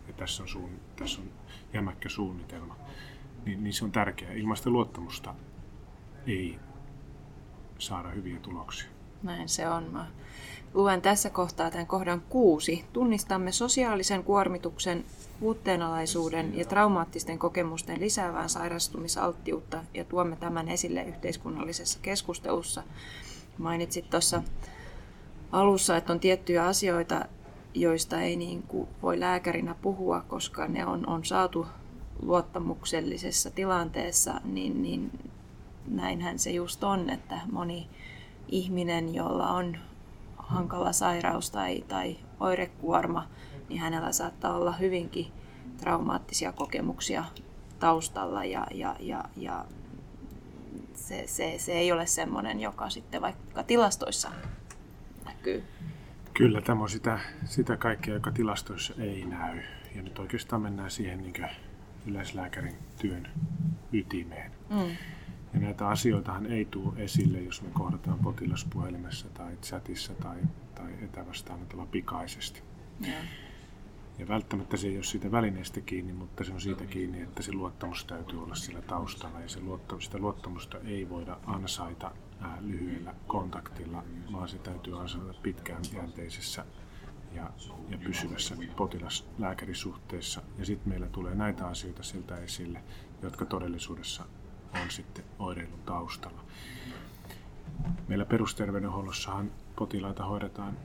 [0.06, 1.30] ja tässä on, suun, tässä on
[1.72, 2.76] jämäkkä suunnitelma,
[3.44, 4.32] niin, niin se on tärkeää.
[4.32, 5.34] Ilman sitä luottamusta
[6.26, 6.58] ei
[7.78, 8.88] saada hyviä tuloksia.
[9.22, 9.84] Näin se on.
[9.92, 10.06] Mä
[10.76, 12.84] Luen tässä kohtaa tämän kohdan kuusi.
[12.92, 15.04] Tunnistamme sosiaalisen kuormituksen,
[15.40, 22.82] puutteenalaisuuden ja traumaattisten kokemusten lisäävään sairastumisalttiutta ja tuomme tämän esille yhteiskunnallisessa keskustelussa.
[23.58, 24.42] Mainitsit tuossa
[25.52, 27.24] alussa, että on tiettyjä asioita,
[27.74, 31.66] joista ei niin kuin voi lääkärinä puhua, koska ne on, on saatu
[32.22, 35.10] luottamuksellisessa tilanteessa, niin, niin
[35.86, 37.88] näinhän se just on, että moni
[38.48, 39.76] ihminen, jolla on
[40.46, 43.28] hankala sairaus tai, tai oirekuorma,
[43.68, 45.32] niin hänellä saattaa olla hyvinkin
[45.76, 47.24] traumaattisia kokemuksia
[47.78, 49.64] taustalla ja, ja, ja, ja
[50.94, 54.30] se, se, se ei ole semmoinen, joka sitten vaikka tilastoissa
[55.24, 55.64] näkyy.
[56.34, 59.60] Kyllä, tämä on sitä, sitä kaikkea, joka tilastoissa ei näy.
[59.94, 61.46] Ja nyt oikeastaan mennään siihen niin
[62.06, 63.28] yleislääkärin työn
[63.92, 64.52] ytimeen.
[64.70, 64.96] Mm.
[65.56, 70.36] Ja näitä asioitahan ei tule esille, jos me kohdataan potilaspuhelimessa tai chatissa tai,
[70.74, 72.62] tai etävastaanotolla pikaisesti.
[73.00, 73.12] Ja.
[74.18, 77.52] ja välttämättä se ei ole siitä välineestä kiinni, mutta se on siitä kiinni, että se
[77.52, 79.40] luottamus täytyy olla sillä taustalla.
[79.40, 85.34] Ja se luottamus, sitä luottamusta ei voida ansaita ää, lyhyellä kontaktilla, vaan se täytyy ansaita
[85.42, 86.64] pitkään jänteisessä
[87.32, 87.50] ja,
[87.88, 90.42] ja pysyvässä potilas-lääkärisuhteessa.
[90.58, 92.82] Ja sitten meillä tulee näitä asioita siltä esille,
[93.22, 94.24] jotka todellisuudessa
[94.82, 96.44] on sitten oireilun taustalla.
[98.08, 100.76] Meillä perusterveydenhuollossahan potilaita hoidetaan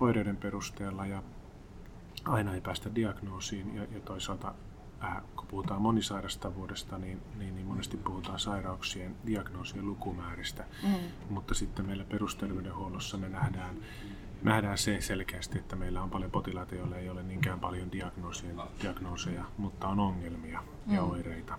[0.00, 1.22] oireiden perusteella ja
[2.24, 4.54] aina ei päästä diagnoosiin ja, ja toisaalta
[5.04, 10.94] äh, kun puhutaan monisairastavuudesta, niin, niin, niin monesti puhutaan sairauksien diagnoosien lukumääristä, mm.
[11.30, 13.76] mutta sitten meillä perusterveydenhuollossa me nähdään,
[14.42, 17.92] nähdään se selkeästi, että meillä on paljon potilaita, joille ei ole niinkään paljon
[18.82, 20.94] diagnooseja, mutta on ongelmia mm.
[20.94, 21.58] ja oireita.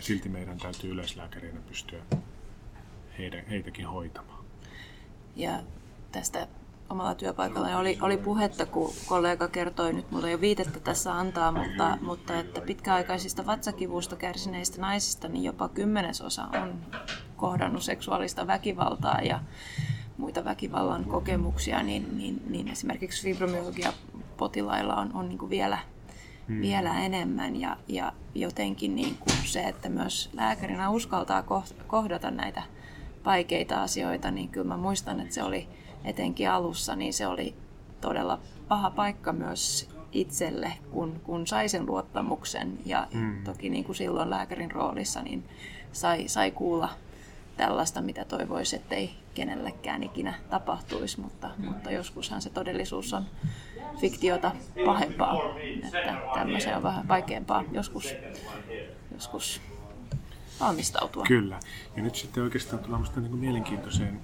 [0.00, 2.02] Ja silti meidän täytyy yleislääkärinä pystyä
[3.18, 4.44] heidän, heitäkin hoitamaan.
[5.36, 5.62] Ja
[6.12, 6.48] tästä
[6.90, 11.52] omalla työpaikalla oli, oli puhetta, kun kollega kertoi, nyt mulla ei ole viitettä tässä antaa,
[11.52, 16.80] mutta, mutta että pitkäaikaisista vatsakivusta kärsineistä naisista niin jopa kymmenesosa on
[17.36, 19.40] kohdannut seksuaalista väkivaltaa ja
[20.16, 23.92] muita väkivallan kokemuksia, niin, niin, niin esimerkiksi fibromyalgia
[24.36, 25.78] potilailla on, on niin vielä
[26.48, 26.60] hmm.
[26.60, 31.44] vielä enemmän ja, ja jotenkin niin kuin se, että myös lääkärinä uskaltaa
[31.86, 32.62] kohdata näitä
[33.24, 35.68] vaikeita asioita, niin kyllä mä muistan, että se oli
[36.04, 37.54] etenkin alussa, niin se oli
[38.00, 43.44] todella paha paikka myös itselle, kun, kun sai sen luottamuksen ja hmm.
[43.44, 45.44] toki niin kuin silloin lääkärin roolissa niin
[45.92, 46.88] sai, sai kuulla
[47.60, 53.24] tällaista, mitä toivoisi, ettei kenellekään ikinä tapahtuisi, mutta, mutta joskushan se todellisuus on
[54.00, 54.52] fiktiota
[54.86, 55.38] pahempaa.
[55.84, 58.14] Että tämmöiseen on vähän vaikeampaa joskus,
[59.14, 59.60] joskus
[60.60, 61.24] valmistautua.
[61.28, 61.60] Kyllä.
[61.96, 64.20] Ja nyt sitten oikeastaan minusta niin mielenkiintoiseen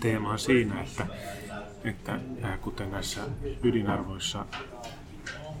[0.00, 1.06] teemaan siinä, että,
[1.84, 2.20] että
[2.62, 3.20] kuten näissä
[3.62, 4.46] ydinarvoissa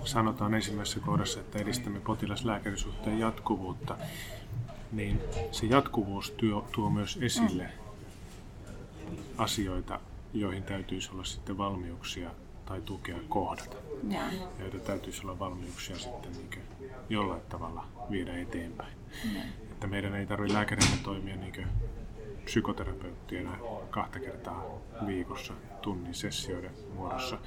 [0.04, 3.96] sanotaan ensimmäisessä kohdassa, että edistämme potilaslääkärisuhteen jatkuvuutta,
[4.96, 5.20] niin
[5.52, 9.16] se jatkuvuus tuo, tuo myös esille mm.
[9.38, 10.00] asioita,
[10.34, 12.30] joihin täytyisi olla sitten valmiuksia
[12.66, 13.76] tai tukea kohdata.
[14.08, 14.20] Ja.
[14.58, 16.62] Joita täytyisi olla valmiuksia sitten niin
[17.08, 18.96] jollain tavalla viedä eteenpäin.
[19.34, 19.40] Ja.
[19.62, 21.66] Että meidän ei tarvitse lääkärinä toimia niin
[22.46, 23.58] psykoterapeuttina
[23.90, 24.64] kahta kertaa
[25.06, 27.38] viikossa tunnin sessioiden muodossa,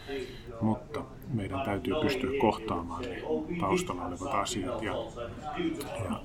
[0.61, 3.21] mutta meidän täytyy pystyä kohtaamaan ne
[3.59, 4.93] taustalla olevat asiat ja,
[6.03, 6.21] ja,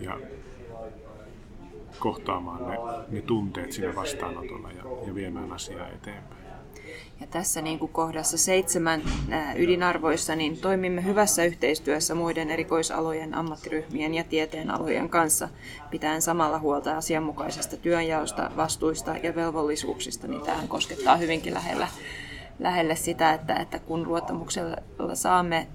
[0.00, 0.18] ja
[1.98, 2.76] kohtaamaan ne,
[3.08, 6.45] ne tunteet siinä vastaanotolla ja, ja viemään asiaa eteenpäin.
[7.20, 9.02] Ja tässä niin kuin kohdassa seitsemän
[9.56, 15.48] ydinarvoissa niin toimimme hyvässä yhteistyössä muiden erikoisalojen, ammattiryhmien ja tieteenalojen kanssa,
[15.90, 20.26] pitäen samalla huolta asianmukaisesta työnjaosta, vastuista ja velvollisuuksista.
[20.26, 21.88] Niin tämähän koskettaa hyvinkin lähellä,
[22.58, 24.76] lähelle sitä, että, että kun luottamuksella
[25.14, 25.66] saamme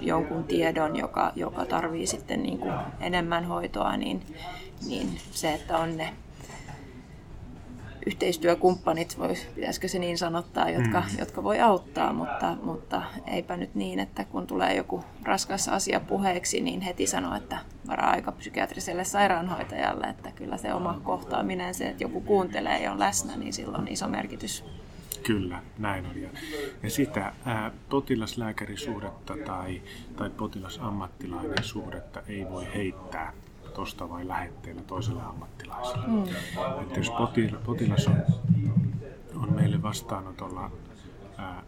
[0.00, 4.22] jonkun tiedon, joka, joka tarvii sitten niin kuin enemmän hoitoa, niin,
[4.88, 6.14] niin se, että on ne
[8.06, 11.18] yhteistyökumppanit, vois, pitäisikö se niin sanottaa, jotka, mm.
[11.18, 16.60] jotka voi auttaa, mutta, mutta eipä nyt niin, että kun tulee joku raskas asia puheeksi,
[16.60, 22.04] niin heti sanoo, että varaa aika psykiatriselle sairaanhoitajalle, että kyllä se oma kohtaaminen, se, että
[22.04, 24.64] joku kuuntelee ja on läsnä, niin sillä on iso merkitys.
[25.22, 26.22] Kyllä, näin on.
[26.22, 26.28] Ja,
[26.82, 29.82] ja sitä ää, potilaslääkärisuhdetta tai,
[30.16, 33.32] tai potilasammattilainen suhdetta ei voi heittää
[33.74, 36.06] tuosta vai lähetteellä toiselle ammattilaiselle.
[36.06, 36.24] Mm.
[36.82, 37.12] Että jos
[37.64, 38.22] potilas on,
[39.42, 40.70] on meille vastaanotolla
[41.38, 41.62] ää,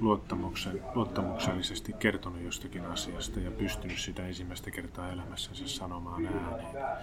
[0.00, 6.96] luottamuksen, luottamuksellisesti kertonut jostakin asiasta ja pystynyt sitä ensimmäistä kertaa elämässänsä sanomaan ääneen,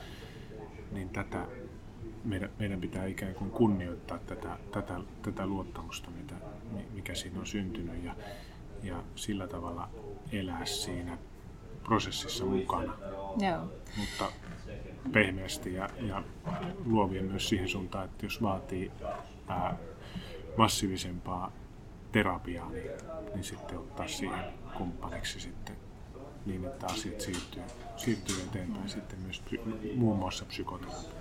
[0.91, 1.45] niin tätä
[2.23, 6.35] meidän, meidän pitää ikään kuin kunnioittaa tätä, tätä, tätä luottamusta, mitä,
[6.93, 8.15] mikä siinä on syntynyt ja,
[8.83, 9.89] ja sillä tavalla
[10.31, 11.17] elää siinä
[11.87, 12.93] prosessissa mukana.
[13.37, 13.73] Joo.
[13.97, 14.25] Mutta
[15.11, 16.23] pehmeästi ja, ja
[16.85, 18.91] luovien myös siihen suuntaan, että jos vaatii
[19.47, 19.77] ää,
[20.57, 21.51] massiivisempaa
[22.11, 22.91] terapiaa, niin,
[23.33, 24.39] niin sitten ottaa siihen
[24.77, 25.75] kumppaniksi sitten
[26.45, 27.61] niin, että asiat siirtyy,
[27.95, 29.43] siirtyy eteenpäin sitten myös
[29.95, 31.17] muun muassa psykoterapiaan.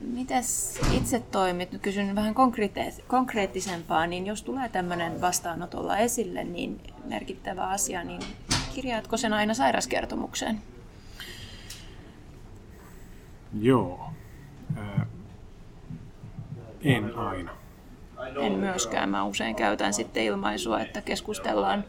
[0.00, 1.72] Mites itse toimit?
[1.72, 2.34] Nyt kysyn vähän
[3.06, 8.20] konkreettisempaa, niin jos tulee tämmöinen vastaanotolla esille, niin merkittävä asia, niin
[8.74, 10.60] kirjaatko sen aina sairaskertomukseen?
[13.60, 14.10] Joo.
[14.76, 15.06] Ää,
[16.82, 17.50] en aina.
[18.40, 19.08] En myöskään.
[19.10, 21.84] Mä usein käytän sitten ilmaisua, että keskustellaan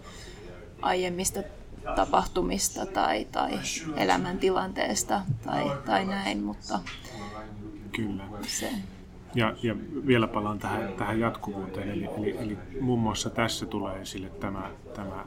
[0.82, 1.44] aiemmista
[1.96, 3.60] tapahtumista tai, tai
[3.96, 6.80] elämäntilanteesta tai, tai näin, mutta
[7.96, 8.24] Kyllä.
[8.42, 8.72] Se.
[9.36, 9.76] Ja, ja
[10.08, 15.26] vielä palaan tähän, tähän jatkuvuuteen, eli, eli, eli muun muassa tässä tulee esille tämä, tämä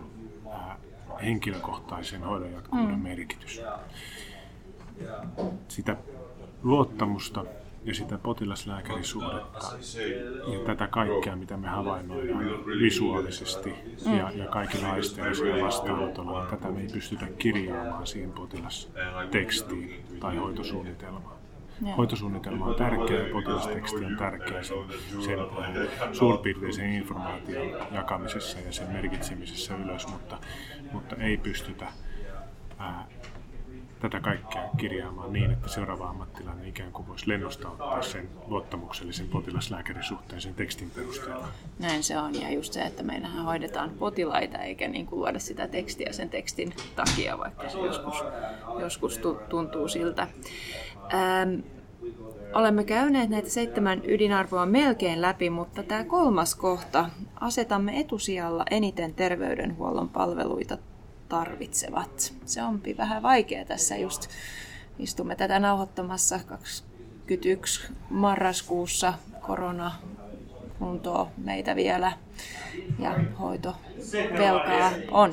[1.22, 3.02] henkilökohtaisen hoidon jatkuvuuden mm.
[3.02, 3.60] merkitys.
[5.68, 5.96] Sitä
[6.62, 7.44] luottamusta
[7.84, 9.66] ja sitä potilaslääkärisuhdetta
[10.52, 12.44] ja tätä kaikkea, mitä me havainnoidaan
[12.80, 13.74] visuaalisesti
[14.06, 14.18] mm.
[14.18, 21.38] ja, ja kaikilla aisteellisilla vastaanotolla, niin tätä me ei pystytä kirjaamaan siihen potilastekstiin tai hoitosuunnitelmaan.
[21.86, 21.94] Ja.
[21.94, 24.78] Hoitosuunnitelma on tärkeä ja potilasteksti on tärkeä sen,
[25.20, 30.38] sen äh, suurpiirteisen informaation jakamisessa ja sen merkitsemisessä ylös, mutta,
[30.92, 31.86] mutta ei pystytä
[32.78, 33.06] ää,
[34.00, 40.40] tätä kaikkea kirjaamaan niin, että seuraava ammattilainen ikään kuin voisi lennosta ottaa sen luottamuksellisen potilaslääkärisuhteen
[40.40, 41.48] sen tekstin perusteella.
[41.78, 45.68] Näin se on, ja just se, että meillähän hoidetaan potilaita eikä niin kuin luoda sitä
[45.68, 48.24] tekstiä sen tekstin takia, vaikka se joskus,
[48.78, 50.28] joskus tuntuu siltä.
[51.14, 51.60] Ähm,
[52.54, 60.08] olemme käyneet näitä seitsemän ydinarvoa melkein läpi, mutta tämä kolmas kohta, asetamme etusijalla eniten terveydenhuollon
[60.08, 60.78] palveluita
[61.28, 62.34] tarvitsevat.
[62.44, 64.28] Se onpi vähän vaikea tässä just.
[64.98, 67.92] Istumme tätä nauhoittamassa 21.
[68.10, 69.14] marraskuussa.
[69.40, 69.92] Korona
[70.78, 72.12] kuntoo meitä vielä
[72.98, 73.76] ja hoito
[74.38, 75.32] velkaa on.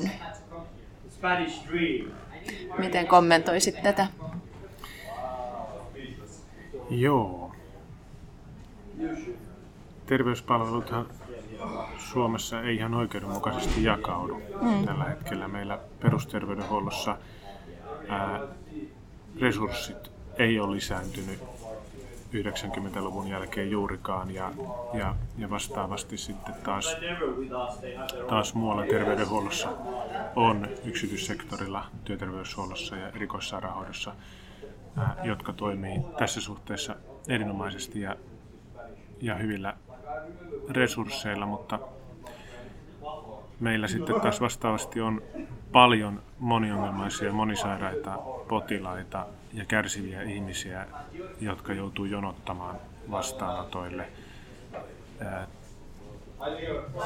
[2.78, 4.06] Miten kommentoisit tätä?
[6.90, 7.52] Joo.
[10.06, 11.06] Terveyspalveluthan
[11.98, 14.42] Suomessa ei ihan oikeudenmukaisesti jakaudu.
[14.62, 14.86] Mm.
[14.86, 17.16] Tällä hetkellä meillä perusterveydenhuollossa
[18.08, 18.40] ää,
[19.40, 21.38] resurssit ei ole lisääntynyt
[22.34, 24.52] 90-luvun jälkeen juurikaan ja,
[24.94, 26.96] ja, ja vastaavasti sitten taas,
[28.28, 29.68] taas muualla terveydenhuollossa
[30.36, 34.12] on yksityissektorilla, työterveyshuollossa ja erikoissairaanhoidossa
[35.22, 36.96] jotka toimii tässä suhteessa
[37.28, 38.16] erinomaisesti ja,
[39.20, 39.76] ja hyvillä
[40.70, 41.78] resursseilla, mutta
[43.60, 45.22] meillä sitten taas vastaavasti on
[45.72, 50.86] paljon moniongelmaisia, monisairaita potilaita ja kärsiviä ihmisiä,
[51.40, 52.76] jotka joutuu jonottamaan
[53.10, 54.08] vastaanotoille.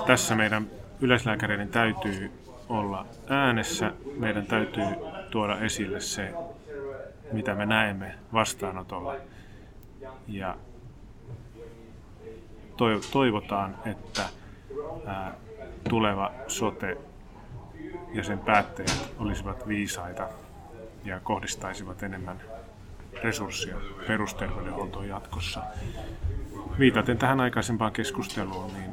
[0.07, 2.33] Tässä meidän yleislääkäreiden täytyy
[2.69, 4.85] olla äänessä, meidän täytyy
[5.31, 6.35] tuoda esille se,
[7.33, 9.15] mitä me näemme vastaanotolla.
[10.29, 10.57] Ja
[13.13, 14.23] toivotaan, että
[15.89, 16.97] tuleva sote
[18.15, 20.29] ja sen päättäjät olisivat viisaita
[21.05, 22.41] ja kohdistaisivat enemmän
[23.23, 25.63] resurssia perusterveydenhuoltoon jatkossa.
[26.79, 28.91] Viitaten tähän aikaisempaan keskusteluun, niin,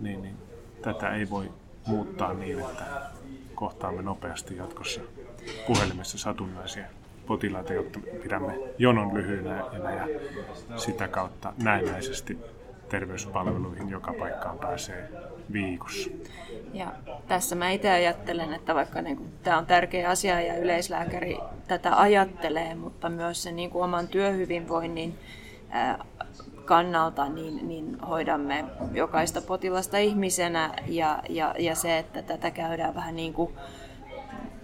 [0.00, 0.36] niin, niin
[0.82, 1.52] tätä ei voi
[1.86, 2.84] muuttaa niin, että
[3.54, 5.00] kohtaamme nopeasti jatkossa
[5.66, 6.84] puhelimessa satunnaisia
[7.28, 10.08] potilaita, jotta pidämme jonon lyhyynä ja
[10.76, 12.38] sitä kautta näennäisesti
[12.88, 15.08] terveyspalveluihin joka paikkaan pääsee
[15.52, 16.10] viikossa.
[16.72, 16.92] Ja
[17.28, 21.38] tässä mä itse ajattelen, että vaikka niin kuin, tämä on tärkeä asia ja yleislääkäri
[21.68, 25.18] tätä ajattelee, mutta myös sen niin kuin oman työhyvinvoinnin
[26.64, 33.16] kannalta niin, niin hoidamme jokaista potilasta ihmisenä ja, ja, ja se, että tätä käydään vähän
[33.16, 33.52] niin kuin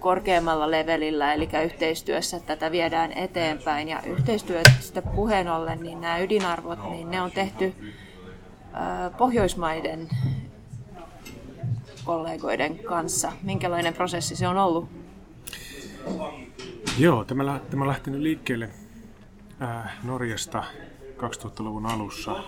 [0.04, 3.88] korkeammalla levelillä, eli yhteistyössä tätä viedään eteenpäin.
[3.88, 7.74] Ja yhteistyöstä puheen ollen, niin nämä ydinarvot, niin ne on tehty
[9.18, 10.08] Pohjoismaiden
[12.04, 13.32] kollegoiden kanssa.
[13.42, 14.88] Minkälainen prosessi se on ollut?
[16.98, 18.68] Joo, tämä, tämä on lähtenyt liikkeelle
[20.02, 20.64] Norjasta
[21.16, 22.44] 2000-luvun alussa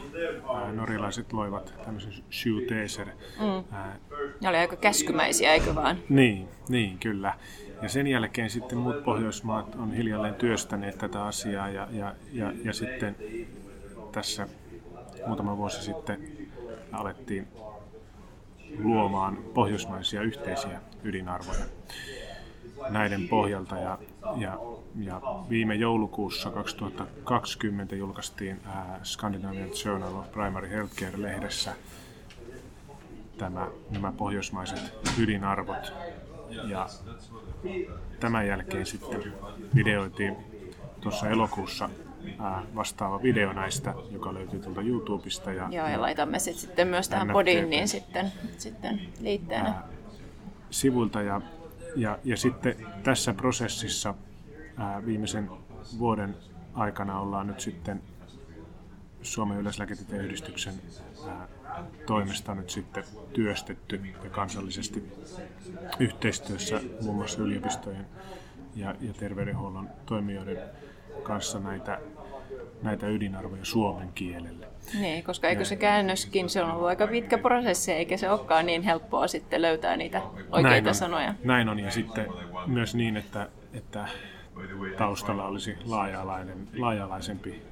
[0.73, 3.07] norjalaiset loivat tämmöisen shoe-taser.
[3.41, 3.77] Mm.
[4.41, 5.99] ne oli aika käskymäisiä, eikö vaan?
[6.09, 7.35] Niin, niin, kyllä.
[7.83, 12.73] Ja sen jälkeen sitten muut Pohjoismaat on hiljalleen työstäneet tätä asiaa ja, ja, ja, ja
[12.73, 13.17] sitten
[14.13, 14.49] tässä
[15.27, 16.49] muutama vuosi sitten
[16.93, 17.49] alettiin
[18.79, 21.65] luomaan pohjoismaisia yhteisiä ydinarvoja
[22.89, 23.79] näiden pohjalta.
[23.79, 23.99] Ja,
[24.37, 24.59] ja,
[25.01, 31.73] ja viime joulukuussa 2020 julkaistiin ää, Scandinavian Journal of Primary Healthcare-lehdessä
[33.39, 35.93] tämä, nämä pohjoismaiset ydinarvot.
[36.69, 36.89] Ja
[38.21, 39.33] tämän jälkeen sitten
[39.75, 40.37] videoitiin
[41.01, 41.91] tuossa elokuussa
[42.75, 45.53] vastaava video näistä, joka löytyy tuolta YouTubesta.
[45.53, 49.69] Ja, Joo, ja laitamme sit sitten myös tähän podiin niin sitten, sitten liitteenä.
[49.69, 49.89] Ää,
[50.71, 51.41] sivulta ja,
[51.97, 54.15] ja, ja sitten tässä prosessissa
[54.77, 55.51] ää, viimeisen
[55.99, 56.37] vuoden
[56.75, 58.03] aikana ollaan nyt sitten
[59.23, 60.75] Suomen yleislääketieteen yhdistyksen
[61.29, 61.49] ää,
[62.07, 65.13] toimesta nyt sitten työstetty ja kansallisesti
[65.99, 68.07] yhteistyössä muun muassa yliopistojen
[68.77, 70.59] ja, ja terveydenhuollon toimijoiden
[71.23, 72.01] kanssa näitä,
[72.83, 74.69] näitä ydinarvoja suomen kielelle.
[74.95, 78.83] Niin, koska eikö se käännöskin, se on ollut aika pitkä prosessi, eikä se olekaan niin
[78.83, 81.35] helppoa sitten löytää niitä oikeita näin on, sanoja.
[81.45, 82.27] Näin on, ja sitten
[82.67, 84.09] myös niin, että, että
[84.99, 87.63] taustalla olisi laaja-alaisempi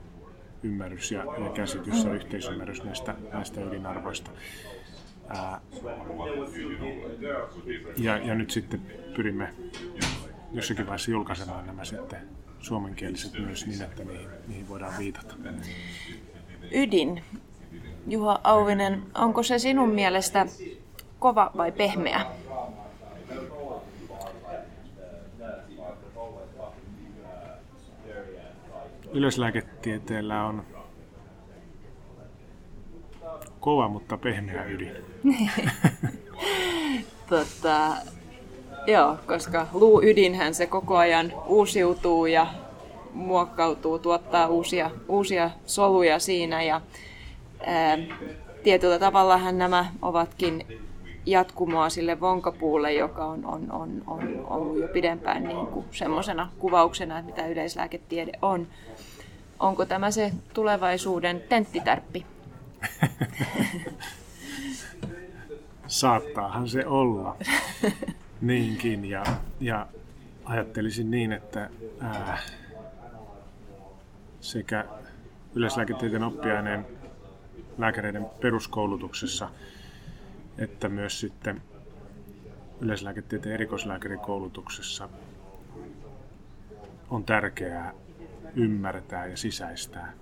[0.62, 4.31] ymmärrys ja, ja käsitys ja yhteisymmärrys näistä, näistä ydinarvoista.
[5.29, 5.61] Ää,
[7.96, 8.81] ja, ja nyt sitten
[9.16, 9.55] pyrimme
[10.53, 12.18] jossakin vaiheessa julkaisemaan nämä sitten
[12.61, 15.35] suomenkieliset myös niin, että niihin, niihin voidaan viitata.
[16.72, 17.24] Ydin.
[18.07, 20.46] Juha Auvinen, onko se sinun mielestä
[21.18, 22.27] kova vai pehmeä?
[29.12, 30.64] Yleislääketieteellä on
[33.61, 34.96] kova, mutta pehmeä ydin.
[37.31, 37.96] tota,
[38.87, 42.46] Joo, koska luuydinhän se koko ajan uusiutuu ja
[43.14, 46.81] muokkautuu, tuottaa uusia, uusia soluja siinä ja
[47.66, 47.98] ää,
[48.62, 50.66] tietyllä tavallahan nämä ovatkin
[51.27, 57.22] jatkumoa sille vonkapuulle, joka on, on, on, on ollut jo pidempään niin kuin semmoisena kuvauksena,
[57.22, 58.66] mitä yleislääketiede on.
[59.61, 62.27] Onko tämä se tulevaisuuden tenttitärppi?
[65.87, 67.37] Saattaahan se olla.
[68.40, 69.24] Niinkin, ja,
[69.61, 69.87] ja
[70.44, 72.38] ajattelisin niin, että ää,
[74.44, 74.85] sekä
[75.54, 76.87] yleislääketieteen oppiaineen
[77.78, 79.50] lääkäreiden peruskoulutuksessa
[80.59, 81.62] että myös sitten
[82.80, 85.09] yleislääketieteen erikoislääkärikoulutuksessa
[87.11, 87.94] on tärkeää
[88.57, 90.12] ymmärtää ja sisäistää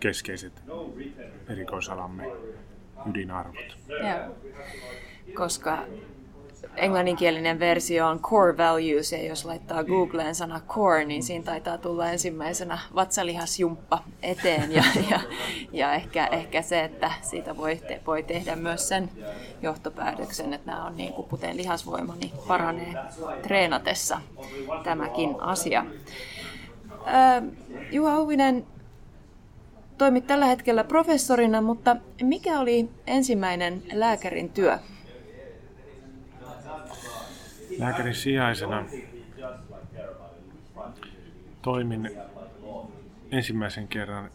[0.00, 0.62] keskeiset
[1.48, 2.32] erikoisalamme
[3.10, 3.78] ydinarvot.
[3.88, 4.36] Joo.
[5.34, 5.86] Koska
[6.76, 12.10] englanninkielinen versio on core values, ja jos laittaa Googleen sana core, niin siinä taitaa tulla
[12.10, 15.20] ensimmäisenä vatsalihasjumppa eteen, ja, ja,
[15.72, 19.10] ja ehkä, ehkä se, että siitä voi, te, voi tehdä myös sen
[19.62, 22.94] johtopäätöksen, että nämä on niin kuin kuten lihasvoima, niin paranee
[23.42, 24.20] treenatessa
[24.84, 25.84] tämäkin asia.
[27.04, 27.42] Ää,
[27.90, 28.66] Juha Uvinen,
[29.98, 34.78] toimit tällä hetkellä professorina, mutta mikä oli ensimmäinen lääkärin työ?
[37.80, 38.84] Lääkärin sijaisena
[41.62, 42.10] toimin
[43.30, 44.30] ensimmäisen kerran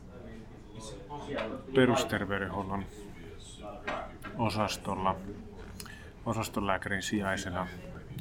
[1.76, 2.86] perusterveydenhuollon
[4.38, 5.16] osastolla
[6.26, 7.68] osastonlääkärin sijaisena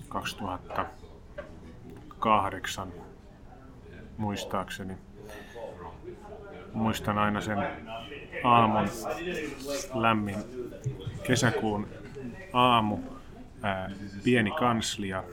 [0.08, 2.92] 2008
[4.16, 4.94] muistaakseni.
[6.72, 7.58] muistan aina sen
[8.44, 8.88] aamun
[9.94, 10.36] lämmin
[11.26, 11.88] kesäkuun
[12.52, 12.98] aamu,
[13.64, 13.90] ää,
[14.24, 15.24] pieni kanslia,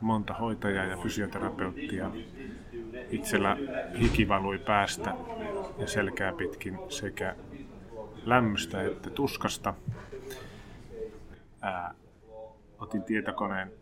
[0.00, 2.10] monta hoitajaa ja fysioterapeuttia.
[3.10, 3.56] Itsellä
[4.00, 5.14] hiki valui päästä
[5.78, 7.36] ja selkää pitkin sekä
[8.24, 9.74] lämmöstä että tuskasta.
[11.60, 11.94] Ää,
[12.78, 13.72] otin tietokoneen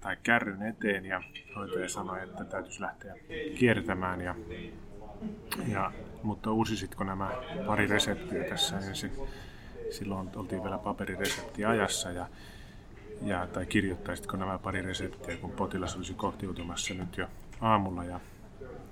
[0.00, 1.22] tai kärryn eteen ja
[1.56, 3.14] hoitaja sanoi, että täytyisi lähteä
[3.58, 4.20] kiertämään.
[4.20, 4.34] Ja,
[5.68, 7.30] ja, mutta uusisitko nämä
[7.66, 9.12] pari reseptiä tässä ensin?
[9.90, 12.26] Silloin oltiin vielä paperiresepti ajassa ja,
[13.22, 17.26] ja, tai kirjoittaisitko nämä pari reseptiä, kun potilas olisi kohtiutumassa nyt jo
[17.60, 18.20] aamulla ja,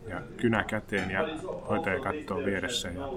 [0.09, 1.29] ja kynä käteen ja
[1.69, 3.09] hoitaja katsoo vieressä ja,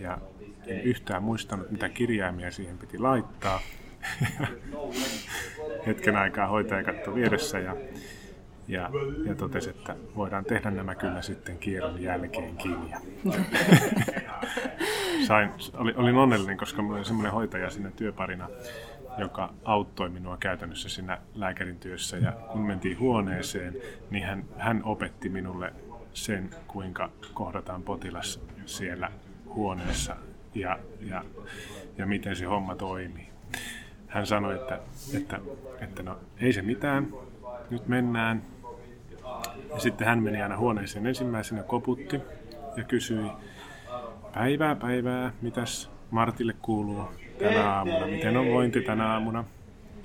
[0.00, 0.18] ja
[0.66, 3.60] en yhtään muistanut, mitä kirjaimia siihen piti laittaa.
[5.86, 7.76] Hetken aikaa hoitaja katsoi vieressä ja,
[8.68, 8.90] ja,
[9.24, 12.76] ja totesi, että voidaan tehdä nämä kyllä sitten kierron jälkeenkin.
[15.26, 18.48] Sain, oli, olin onnellinen, koska minulla oli semmoinen hoitaja siinä työparina,
[19.18, 22.16] joka auttoi minua käytännössä siinä lääkärin työssä.
[22.16, 23.76] Ja kun mentiin huoneeseen,
[24.10, 25.72] niin hän, hän opetti minulle
[26.12, 29.10] sen, kuinka kohdataan potilas siellä
[29.54, 30.16] huoneessa
[30.54, 31.24] ja, ja,
[31.98, 33.28] ja miten se homma toimii.
[34.06, 34.80] Hän sanoi, että,
[35.16, 35.40] että,
[35.80, 37.08] että no ei se mitään,
[37.70, 38.42] nyt mennään.
[39.70, 42.20] Ja sitten hän meni aina huoneeseen ensimmäisenä, koputti
[42.76, 43.30] ja kysyi,
[44.34, 47.04] päivää päivää, mitäs Martille kuuluu
[47.38, 49.44] tänä aamuna, miten on vointi tänä aamuna.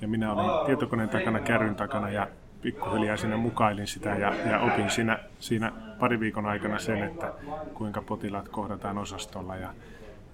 [0.00, 2.28] Ja minä olin tietokoneen takana, kärryn takana ja
[2.62, 7.32] pikkuhiljaa sinne mukailin sitä ja, ja opin siinä, siinä pari viikon aikana sen, että
[7.74, 9.68] kuinka potilaat kohdataan osastolla ja,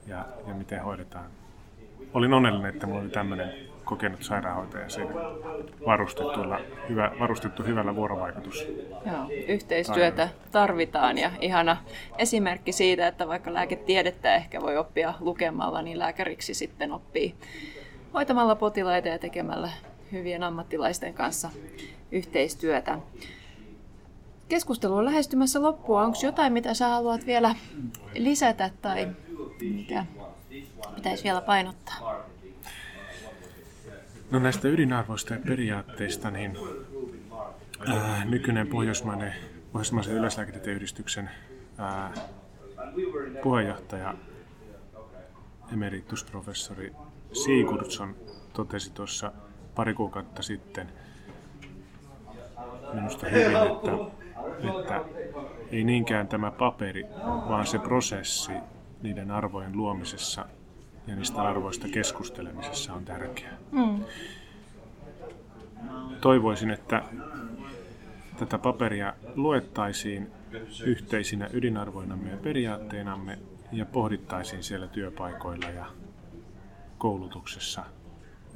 [0.06, 1.24] ja, ja miten hoidetaan.
[2.14, 5.14] Olin onnellinen, että minulla oli tämmöinen kokenut sairaanhoitaja siinä
[5.86, 8.66] varustettuilla, hyvä, varustettu hyvällä vuorovaikutus.
[9.06, 11.76] Joo, yhteistyötä tarvitaan ja ihana
[12.18, 17.34] esimerkki siitä, että vaikka lääketiedettä ehkä voi oppia lukemalla, niin lääkäriksi sitten oppii
[18.14, 19.70] hoitamalla potilaita ja tekemällä
[20.12, 21.50] hyvien ammattilaisten kanssa
[22.12, 22.98] yhteistyötä.
[24.48, 26.02] Keskustelu on lähestymässä loppua.
[26.02, 27.54] Onko jotain, mitä sä haluat vielä
[28.14, 29.08] lisätä tai
[29.60, 30.04] mikä
[30.94, 32.30] pitäisi vielä painottaa?
[34.30, 36.56] No näistä ydinarvoista ja periaatteista, niin
[37.88, 39.34] ää, nykyinen pohjoismainen,
[39.72, 41.30] pohjoismaisen yleislääketieteen yhdistyksen
[41.78, 42.12] ää,
[43.42, 44.14] puheenjohtaja,
[45.72, 46.92] emeritusprofessori
[47.32, 48.16] Sigurdsson
[48.52, 49.32] totesi tuossa
[49.74, 50.88] pari kuukautta sitten
[52.92, 53.92] minusta hyvin, että,
[54.78, 55.04] että
[55.70, 57.06] ei niinkään tämä paperi,
[57.48, 58.52] vaan se prosessi
[59.02, 60.46] niiden arvojen luomisessa
[61.06, 63.58] ja niistä arvoista keskustelemisessa on tärkeää.
[63.72, 64.04] Mm.
[66.20, 67.02] Toivoisin, että
[68.38, 70.30] tätä paperia luettaisiin
[70.84, 73.38] yhteisinä ydinarvoinamme ja periaatteinamme
[73.72, 75.86] ja pohdittaisiin siellä työpaikoilla ja
[76.98, 77.84] koulutuksessa,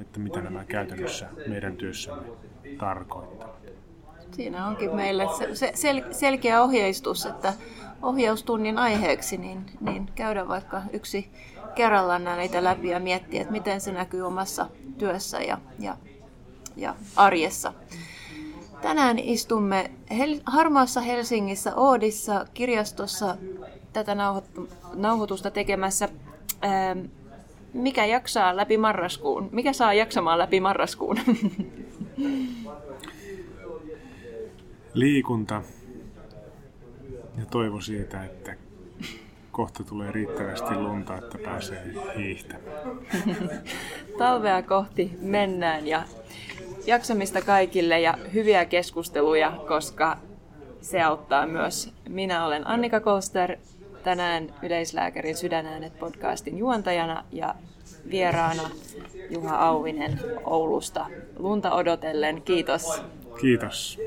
[0.01, 2.27] että mitä nämä käytännössä meidän työssämme
[2.77, 3.55] tarkoittaa.
[4.31, 7.53] Siinä onkin meille se, sel, selkeä ohjeistus, että
[8.01, 11.31] ohjaustunnin aiheeksi niin, niin käydä vaikka yksi
[11.75, 15.97] kerrallaan näitä läpi ja miettiä, että miten se näkyy omassa työssä ja, ja,
[16.75, 17.73] ja arjessa.
[18.81, 23.37] Tänään istumme Hel- harmaassa Helsingissä Oodissa kirjastossa
[23.93, 24.15] tätä
[24.93, 26.09] nauhoitusta tekemässä.
[26.65, 26.99] Ähm,
[27.73, 29.49] mikä jaksaa läpi marraskuun?
[29.51, 31.17] Mikä saa jaksamaan läpi marraskuun?
[34.93, 35.61] Liikunta
[37.37, 38.55] ja toivo siitä, että
[39.55, 42.99] kohta tulee riittävästi lunta, että pääsee hiihtämään.
[44.19, 46.03] Talvea kohti mennään ja
[46.85, 50.17] jaksamista kaikille ja hyviä keskusteluja, koska
[50.81, 51.93] se auttaa myös.
[52.09, 53.57] Minä olen Annika Koster,
[54.03, 57.55] tänään Yleislääkärin Sydänäänet podcastin juontajana ja
[58.11, 58.69] vieraana
[59.29, 61.05] Juha Auvinen Oulusta
[61.37, 62.41] lunta odotellen.
[62.41, 63.01] Kiitos.
[63.41, 63.99] Kiitos.